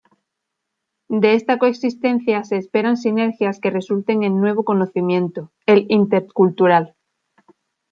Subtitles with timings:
[1.09, 6.95] De esta coexistencia se esperan sinergias que resulten en nuevo conocimiento, el intercultural.